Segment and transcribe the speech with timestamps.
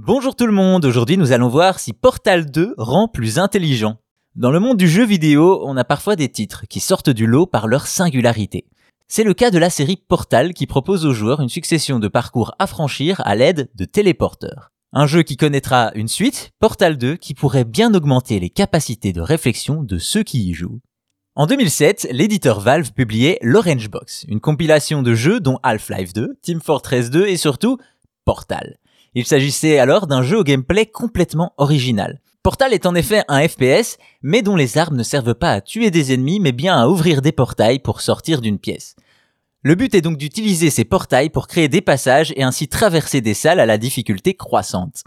[0.00, 3.96] Bonjour tout le monde, aujourd'hui nous allons voir si Portal 2 rend plus intelligent.
[4.36, 7.46] Dans le monde du jeu vidéo, on a parfois des titres qui sortent du lot
[7.46, 8.66] par leur singularité.
[9.08, 12.54] C'est le cas de la série Portal qui propose aux joueurs une succession de parcours
[12.60, 14.70] à franchir à l'aide de téléporteurs.
[14.92, 19.20] Un jeu qui connaîtra une suite, Portal 2, qui pourrait bien augmenter les capacités de
[19.20, 20.78] réflexion de ceux qui y jouent.
[21.34, 26.60] En 2007, l'éditeur Valve publiait l'Orange Box, une compilation de jeux dont Half-Life 2, Team
[26.60, 27.78] Fortress 2 et surtout
[28.24, 28.78] Portal.
[29.14, 32.20] Il s'agissait alors d'un jeu au gameplay complètement original.
[32.42, 35.90] Portal est en effet un FPS, mais dont les armes ne servent pas à tuer
[35.90, 38.96] des ennemis, mais bien à ouvrir des portails pour sortir d'une pièce.
[39.62, 43.34] Le but est donc d'utiliser ces portails pour créer des passages et ainsi traverser des
[43.34, 45.02] salles à la difficulté croissante.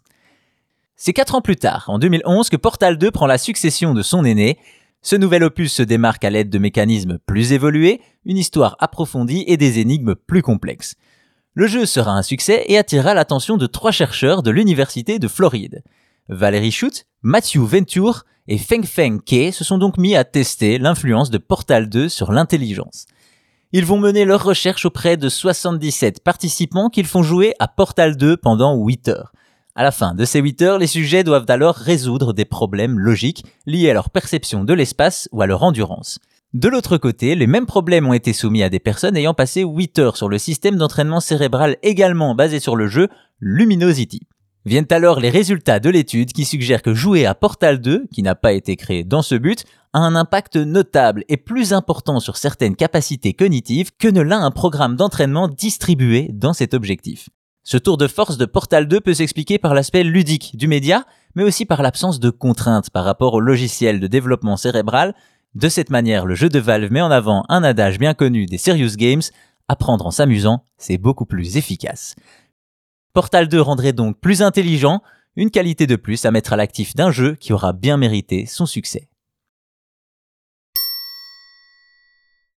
[0.97, 4.23] C'est quatre ans plus tard, en 2011, que Portal 2 prend la succession de son
[4.23, 4.59] aîné.
[5.01, 9.57] Ce nouvel opus se démarque à l'aide de mécanismes plus évolués, une histoire approfondie et
[9.57, 10.95] des énigmes plus complexes.
[11.53, 15.83] Le jeu sera un succès et attirera l'attention de trois chercheurs de l'Université de Floride.
[16.29, 21.29] Valérie Schutt, Matthew Venture et Feng Feng Ke se sont donc mis à tester l'influence
[21.29, 23.05] de Portal 2 sur l'intelligence.
[23.73, 28.37] Ils vont mener leurs recherches auprès de 77 participants qu'ils font jouer à Portal 2
[28.37, 29.33] pendant 8 heures.
[29.75, 33.43] À la fin de ces 8 heures, les sujets doivent alors résoudre des problèmes logiques
[33.65, 36.19] liés à leur perception de l'espace ou à leur endurance.
[36.53, 39.99] De l'autre côté, les mêmes problèmes ont été soumis à des personnes ayant passé 8
[39.99, 43.07] heures sur le système d'entraînement cérébral également basé sur le jeu
[43.39, 44.27] Luminosity.
[44.65, 48.35] Viennent alors les résultats de l'étude qui suggèrent que jouer à Portal 2, qui n'a
[48.35, 52.75] pas été créé dans ce but, a un impact notable et plus important sur certaines
[52.75, 57.29] capacités cognitives que ne l'a un programme d'entraînement distribué dans cet objectif.
[57.63, 61.43] Ce tour de force de Portal 2 peut s'expliquer par l'aspect ludique du média, mais
[61.43, 65.15] aussi par l'absence de contraintes par rapport au logiciel de développement cérébral
[65.53, 68.57] de cette manière, le jeu de Valve met en avant un adage bien connu des
[68.57, 69.21] Serious Games,
[69.67, 72.15] apprendre en s'amusant, c'est beaucoup plus efficace.
[73.13, 75.01] Portal 2 rendrait donc plus intelligent,
[75.35, 78.65] une qualité de plus à mettre à l'actif d'un jeu qui aura bien mérité son
[78.65, 79.09] succès.